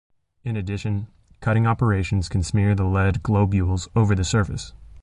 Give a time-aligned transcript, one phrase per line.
[0.43, 1.09] In addition,
[1.41, 4.73] cutting operations can smear the lead globules over the surface.